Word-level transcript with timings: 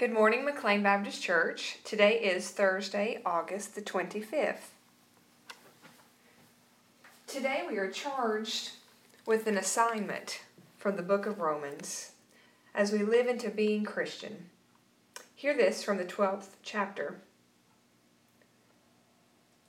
Good 0.00 0.14
morning, 0.14 0.46
McLean 0.46 0.82
Baptist 0.82 1.22
Church. 1.22 1.76
Today 1.84 2.18
is 2.20 2.48
Thursday, 2.48 3.20
August 3.26 3.74
the 3.74 3.82
25th. 3.82 4.70
Today 7.26 7.64
we 7.68 7.76
are 7.76 7.90
charged 7.90 8.70
with 9.26 9.46
an 9.46 9.58
assignment 9.58 10.40
from 10.78 10.96
the 10.96 11.02
book 11.02 11.26
of 11.26 11.38
Romans 11.38 12.12
as 12.74 12.92
we 12.92 13.00
live 13.00 13.26
into 13.26 13.50
being 13.50 13.84
Christian. 13.84 14.46
Hear 15.34 15.54
this 15.54 15.82
from 15.82 15.98
the 15.98 16.06
12th 16.06 16.54
chapter. 16.62 17.20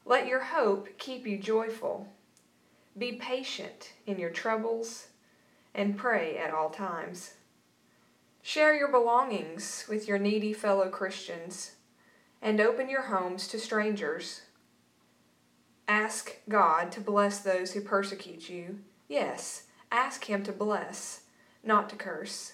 Let 0.06 0.28
your 0.28 0.44
hope 0.44 0.98
keep 0.98 1.28
you 1.28 1.40
joyful. 1.40 2.08
Be 2.98 3.12
patient 3.18 3.92
in 4.08 4.18
your 4.18 4.30
troubles 4.30 5.08
and 5.76 5.98
pray 5.98 6.38
at 6.38 6.54
all 6.54 6.70
times. 6.70 7.34
Share 8.44 8.74
your 8.74 8.88
belongings 8.88 9.86
with 9.88 10.08
your 10.08 10.18
needy 10.18 10.52
fellow 10.52 10.90
Christians 10.90 11.74
and 12.42 12.60
open 12.60 12.90
your 12.90 13.04
homes 13.04 13.48
to 13.50 13.60
strangers. 13.60 14.42
Ask 15.88 16.38
God 16.50 16.92
to 16.94 17.00
bless 17.00 17.40
those 17.40 17.74
who 17.74 17.82
persecute 17.82 18.50
you. 18.50 18.80
Yes, 19.08 19.64
ask 19.92 20.26
Him 20.26 20.42
to 20.44 20.52
bless, 20.52 21.22
not 21.64 21.88
to 21.90 21.96
curse. 21.96 22.54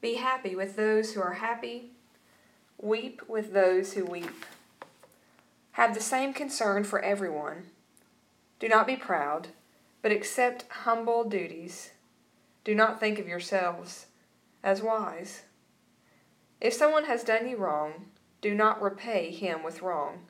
Be 0.00 0.14
happy 0.14 0.54
with 0.54 0.76
those 0.76 1.14
who 1.14 1.20
are 1.20 1.34
happy. 1.34 1.90
Weep 2.80 3.22
with 3.28 3.52
those 3.52 3.94
who 3.94 4.04
weep. 4.04 4.44
Have 5.72 5.92
the 5.92 6.00
same 6.00 6.32
concern 6.32 6.84
for 6.84 7.00
everyone. 7.00 7.64
Do 8.60 8.68
not 8.68 8.86
be 8.86 8.96
proud, 8.96 9.48
but 10.02 10.12
accept 10.12 10.66
humble 10.70 11.24
duties. 11.24 11.90
Do 12.62 12.76
not 12.76 13.00
think 13.00 13.18
of 13.18 13.26
yourselves 13.26 14.06
as 14.66 14.82
wise. 14.82 15.42
If 16.60 16.74
someone 16.74 17.04
has 17.04 17.22
done 17.22 17.48
you 17.48 17.56
wrong, 17.56 18.06
do 18.40 18.52
not 18.52 18.82
repay 18.82 19.30
him 19.30 19.62
with 19.62 19.80
wrong. 19.80 20.26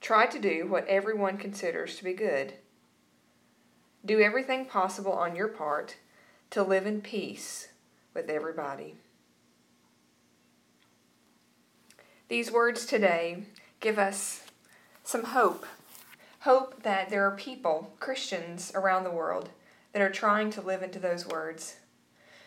Try 0.00 0.24
to 0.26 0.38
do 0.38 0.66
what 0.66 0.88
everyone 0.88 1.36
considers 1.36 1.96
to 1.96 2.04
be 2.04 2.14
good. 2.14 2.54
Do 4.02 4.18
everything 4.20 4.64
possible 4.64 5.12
on 5.12 5.36
your 5.36 5.48
part 5.48 5.96
to 6.50 6.62
live 6.62 6.86
in 6.86 7.02
peace 7.02 7.68
with 8.14 8.30
everybody. 8.30 8.96
These 12.28 12.50
words 12.50 12.86
today 12.86 13.44
give 13.80 13.98
us 13.98 14.44
some 15.02 15.24
hope. 15.24 15.66
Hope 16.40 16.82
that 16.82 17.10
there 17.10 17.26
are 17.26 17.36
people, 17.36 17.92
Christians 18.00 18.72
around 18.74 19.04
the 19.04 19.10
world, 19.10 19.50
that 19.92 20.00
are 20.00 20.10
trying 20.10 20.48
to 20.50 20.62
live 20.62 20.82
into 20.82 20.98
those 20.98 21.26
words. 21.26 21.76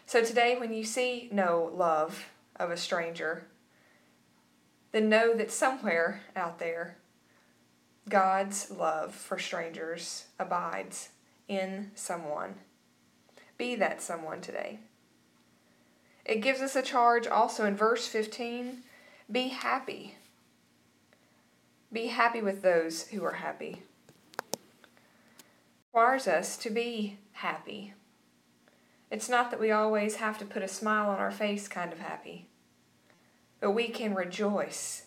So 0.08 0.24
today, 0.24 0.56
when 0.58 0.74
you 0.74 0.86
see 0.86 1.28
no 1.34 1.70
love 1.76 2.30
of 2.56 2.72
a 2.72 2.78
stranger, 2.78 3.46
then 4.94 5.10
know 5.10 5.36
that 5.36 5.52
somewhere 5.52 6.22
out 6.34 6.60
there, 6.60 6.96
God's 8.08 8.72
love 8.72 9.14
for 9.14 9.38
strangers 9.38 10.28
abides 10.40 11.10
in 11.50 11.92
someone. 11.94 12.56
Be 13.58 13.76
that 13.76 14.02
someone 14.02 14.40
today. 14.40 14.80
It 16.24 16.40
gives 16.40 16.62
us 16.62 16.78
a 16.78 16.82
charge 16.82 17.28
also 17.28 17.66
in 17.66 17.76
verse 17.76 18.08
15 18.08 18.84
be 19.30 19.50
happy. 19.50 20.16
Be 21.92 22.08
happy 22.08 22.42
with 22.42 22.62
those 22.62 23.10
who 23.10 23.26
are 23.26 23.34
happy. 23.34 23.82
Requires 25.92 26.30
us 26.30 26.56
to 26.60 26.70
be 26.70 27.18
happy. 27.34 27.94
It's 29.10 29.30
not 29.30 29.52
that 29.52 29.60
we 29.60 29.72
always 29.72 30.16
have 30.16 30.38
to 30.40 30.46
put 30.46 30.64
a 30.64 30.68
smile 30.68 31.10
on 31.10 31.20
our 31.20 31.32
face 31.32 31.68
kind 31.68 31.94
of 31.94 32.00
happy, 32.00 32.50
but 33.62 33.72
we 33.72 33.88
can 33.88 34.14
rejoice 34.14 35.04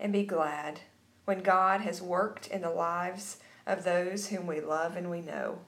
and 0.00 0.12
be 0.12 0.24
glad 0.24 0.80
when 1.26 1.40
God 1.40 1.82
has 1.82 2.00
worked 2.00 2.46
in 2.46 2.62
the 2.62 2.70
lives 2.70 3.38
of 3.66 3.84
those 3.84 4.28
whom 4.28 4.46
we 4.46 4.60
love 4.60 4.96
and 4.96 5.10
we 5.10 5.20
know. 5.20 5.58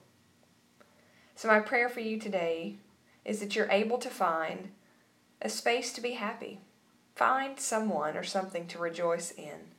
So, 1.35 1.47
my 1.47 1.59
prayer 1.59 1.87
for 1.87 1.99
you 1.99 2.19
today 2.19 2.77
is 3.23 3.39
that 3.39 3.55
you're 3.55 3.71
able 3.71 3.97
to 3.99 4.09
find 4.09 4.71
a 5.41 5.49
space 5.49 5.93
to 5.93 6.01
be 6.01 6.11
happy. 6.11 6.61
Find 7.15 7.59
someone 7.59 8.17
or 8.17 8.23
something 8.23 8.67
to 8.67 8.79
rejoice 8.79 9.31
in. 9.31 9.71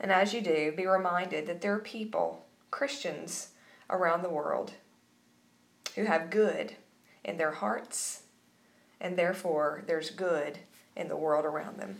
And 0.00 0.10
as 0.10 0.32
you 0.32 0.40
do, 0.40 0.72
be 0.72 0.86
reminded 0.86 1.46
that 1.46 1.60
there 1.60 1.74
are 1.74 1.80
people, 1.80 2.46
Christians, 2.70 3.48
around 3.90 4.22
the 4.22 4.30
world 4.30 4.72
who 5.98 6.04
have 6.04 6.30
good 6.30 6.74
in 7.24 7.36
their 7.38 7.50
hearts, 7.50 8.22
and 9.00 9.18
therefore 9.18 9.82
there's 9.88 10.10
good 10.10 10.56
in 10.94 11.08
the 11.08 11.16
world 11.16 11.44
around 11.44 11.78
them. 11.78 11.96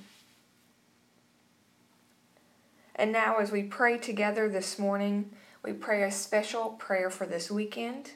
And 2.95 3.13
now, 3.13 3.39
as 3.39 3.51
we 3.51 3.65
pray 3.65 3.99
together 3.99 4.49
this 4.49 4.79
morning, 4.79 5.33
we 5.65 5.73
pray 5.73 6.05
a 6.05 6.13
special 6.13 6.71
prayer 6.79 7.11
for 7.11 7.27
this 7.27 7.51
weekend 7.51 8.13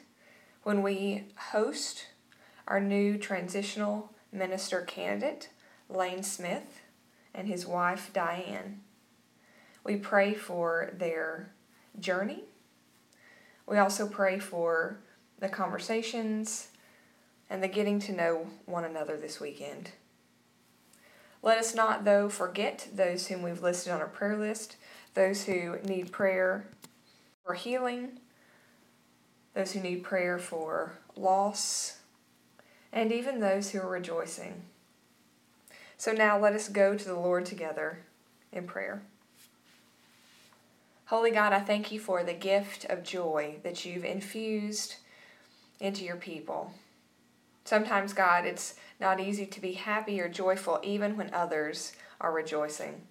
when 0.63 0.81
we 0.83 1.25
host 1.51 2.07
our 2.65 2.79
new 2.79 3.17
transitional 3.17 4.13
minister 4.31 4.81
candidate, 4.81 5.49
Lane 5.89 6.23
Smith, 6.23 6.81
and 7.33 7.49
his 7.49 7.65
wife, 7.65 8.09
Diane. 8.13 8.79
We 9.83 9.97
pray 9.97 10.33
for 10.33 10.93
their 10.97 11.51
journey. 11.99 12.45
We 13.67 13.77
also 13.77 14.07
pray 14.07 14.39
for 14.39 14.99
the 15.43 15.49
conversations 15.49 16.69
and 17.49 17.61
the 17.61 17.67
getting 17.67 17.99
to 17.99 18.13
know 18.13 18.47
one 18.65 18.85
another 18.85 19.17
this 19.17 19.41
weekend. 19.41 19.91
Let 21.41 21.57
us 21.57 21.75
not, 21.75 22.05
though, 22.05 22.29
forget 22.29 22.87
those 22.95 23.27
whom 23.27 23.41
we've 23.41 23.61
listed 23.61 23.91
on 23.91 23.99
our 23.99 24.07
prayer 24.07 24.37
list, 24.37 24.77
those 25.15 25.43
who 25.43 25.79
need 25.83 26.13
prayer 26.13 26.69
for 27.45 27.55
healing, 27.55 28.19
those 29.53 29.73
who 29.73 29.81
need 29.81 30.01
prayer 30.01 30.39
for 30.39 30.93
loss, 31.17 31.97
and 32.93 33.11
even 33.11 33.41
those 33.41 33.71
who 33.71 33.79
are 33.79 33.89
rejoicing. 33.89 34.61
So 35.97 36.13
now 36.13 36.39
let 36.39 36.53
us 36.53 36.69
go 36.69 36.95
to 36.95 37.05
the 37.05 37.19
Lord 37.19 37.45
together 37.45 37.99
in 38.53 38.65
prayer. 38.65 39.01
Holy 41.07 41.31
God, 41.31 41.51
I 41.51 41.59
thank 41.59 41.91
you 41.91 41.99
for 41.99 42.23
the 42.23 42.33
gift 42.33 42.85
of 42.85 43.03
joy 43.03 43.57
that 43.63 43.83
you've 43.83 44.05
infused 44.05 44.95
into 45.83 46.05
your 46.05 46.15
people. 46.15 46.73
Sometimes, 47.65 48.13
God, 48.13 48.45
it's 48.45 48.75
not 48.99 49.19
easy 49.19 49.45
to 49.45 49.61
be 49.61 49.73
happy 49.73 50.19
or 50.19 50.29
joyful 50.29 50.79
even 50.81 51.17
when 51.17 51.33
others 51.33 51.93
are 52.19 52.31
rejoicing. 52.31 53.01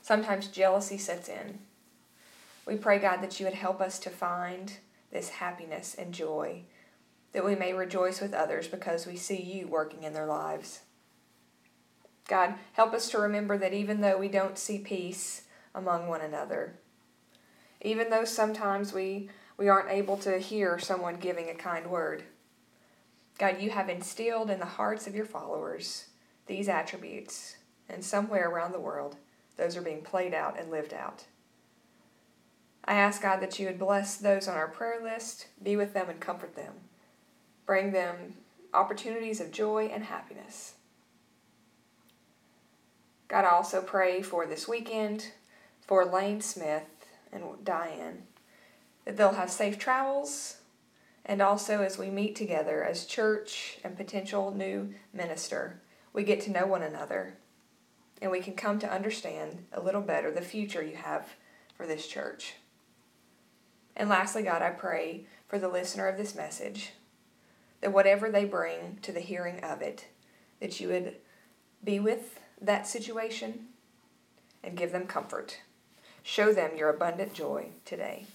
Sometimes 0.00 0.46
jealousy 0.46 0.96
sets 0.96 1.28
in. 1.28 1.58
We 2.66 2.76
pray, 2.76 3.00
God, 3.00 3.20
that 3.20 3.38
you 3.40 3.46
would 3.46 3.54
help 3.54 3.80
us 3.80 3.98
to 4.00 4.10
find 4.10 4.72
this 5.10 5.28
happiness 5.28 5.96
and 5.98 6.14
joy, 6.14 6.62
that 7.32 7.44
we 7.44 7.56
may 7.56 7.72
rejoice 7.72 8.20
with 8.20 8.32
others 8.32 8.68
because 8.68 9.06
we 9.06 9.16
see 9.16 9.42
you 9.42 9.66
working 9.66 10.04
in 10.04 10.14
their 10.14 10.26
lives. 10.26 10.80
God, 12.28 12.54
help 12.74 12.94
us 12.94 13.10
to 13.10 13.18
remember 13.18 13.58
that 13.58 13.74
even 13.74 14.00
though 14.00 14.16
we 14.16 14.28
don't 14.28 14.56
see 14.56 14.78
peace 14.78 15.42
among 15.74 16.06
one 16.06 16.20
another, 16.20 16.74
even 17.82 18.10
though 18.10 18.24
sometimes 18.24 18.92
we, 18.92 19.30
we 19.60 19.68
aren't 19.68 19.90
able 19.90 20.16
to 20.16 20.38
hear 20.38 20.78
someone 20.78 21.16
giving 21.16 21.50
a 21.50 21.54
kind 21.54 21.86
word, 21.86 22.24
God, 23.38 23.60
you 23.60 23.68
have 23.68 23.90
instilled 23.90 24.48
in 24.48 24.58
the 24.58 24.64
hearts 24.64 25.06
of 25.06 25.14
your 25.14 25.26
followers 25.26 26.06
these 26.46 26.66
attributes, 26.66 27.56
and 27.86 28.02
somewhere 28.02 28.48
around 28.48 28.72
the 28.72 28.80
world, 28.80 29.16
those 29.58 29.76
are 29.76 29.82
being 29.82 30.00
played 30.00 30.32
out 30.32 30.58
and 30.58 30.70
lived 30.70 30.94
out. 30.94 31.24
I 32.86 32.94
ask 32.94 33.20
God 33.20 33.40
that 33.40 33.58
you 33.58 33.66
would 33.66 33.78
bless 33.78 34.16
those 34.16 34.48
on 34.48 34.56
our 34.56 34.66
prayer 34.66 34.98
list, 35.02 35.48
be 35.62 35.76
with 35.76 35.92
them 35.92 36.08
and 36.08 36.18
comfort 36.18 36.56
them, 36.56 36.72
bring 37.66 37.92
them 37.92 38.36
opportunities 38.72 39.42
of 39.42 39.52
joy 39.52 39.90
and 39.92 40.04
happiness. 40.04 40.72
God, 43.28 43.44
I 43.44 43.50
also 43.50 43.82
pray 43.82 44.22
for 44.22 44.46
this 44.46 44.66
weekend 44.66 45.32
for 45.86 46.06
Lane 46.06 46.40
Smith 46.40 47.06
and 47.30 47.44
Diane, 47.62 48.22
that 49.10 49.16
they'll 49.16 49.32
have 49.32 49.50
safe 49.50 49.76
travels 49.76 50.58
and 51.24 51.42
also, 51.42 51.82
as 51.82 51.98
we 51.98 52.10
meet 52.10 52.36
together 52.36 52.84
as 52.84 53.04
church 53.04 53.78
and 53.82 53.96
potential 53.96 54.52
new 54.52 54.94
minister, 55.12 55.80
we 56.12 56.22
get 56.22 56.40
to 56.42 56.52
know 56.52 56.64
one 56.64 56.82
another 56.82 57.34
and 58.22 58.30
we 58.30 58.38
can 58.38 58.54
come 58.54 58.78
to 58.78 58.88
understand 58.88 59.66
a 59.72 59.80
little 59.80 60.00
better 60.00 60.30
the 60.30 60.40
future 60.40 60.80
you 60.80 60.94
have 60.94 61.34
for 61.76 61.88
this 61.88 62.06
church. 62.06 62.54
And 63.96 64.08
lastly, 64.08 64.44
God, 64.44 64.62
I 64.62 64.70
pray 64.70 65.26
for 65.48 65.58
the 65.58 65.68
listener 65.68 66.06
of 66.06 66.16
this 66.16 66.36
message 66.36 66.92
that 67.80 67.92
whatever 67.92 68.30
they 68.30 68.44
bring 68.44 68.98
to 69.02 69.10
the 69.10 69.18
hearing 69.18 69.58
of 69.64 69.82
it, 69.82 70.06
that 70.60 70.78
you 70.78 70.86
would 70.86 71.16
be 71.82 71.98
with 71.98 72.38
that 72.60 72.86
situation 72.86 73.66
and 74.62 74.76
give 74.76 74.92
them 74.92 75.08
comfort. 75.08 75.58
Show 76.22 76.52
them 76.52 76.76
your 76.76 76.90
abundant 76.90 77.34
joy 77.34 77.70
today. 77.84 78.26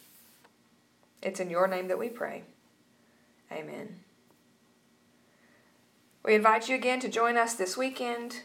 It's 1.25 1.39
in 1.39 1.50
your 1.50 1.68
name 1.68 1.88
that 1.88 1.98
we 1.98 2.10
pray. 2.10 2.44
Amen. 3.51 3.95
We 6.24 6.36
invite 6.36 6.69
you 6.69 6.75
again 6.75 7.00
to 7.00 7.10
join 7.10 7.36
us 7.36 7.56
this 7.56 7.75
weekend 7.75 8.42